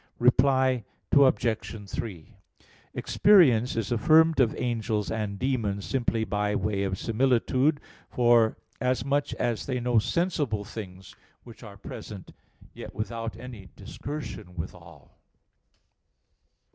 Reply 0.17 0.83
Obj. 1.11 1.87
3: 1.89 2.33
Experience 2.95 3.75
is 3.75 3.91
affirmed 3.91 4.39
of 4.39 4.55
angels 4.59 5.11
and 5.11 5.37
demons 5.37 5.85
simply 5.85 6.23
by 6.23 6.55
way 6.55 6.81
of 6.81 6.97
similitude, 6.97 7.79
forasmuch 8.09 9.31
as 9.35 9.67
they 9.67 9.79
know 9.79 9.99
sensible 9.99 10.63
things 10.63 11.13
which 11.43 11.61
are 11.61 11.77
present, 11.77 12.31
yet 12.73 12.95
without 12.95 13.37
any 13.37 13.69
discursion 13.75 14.55
withal. 14.55 15.19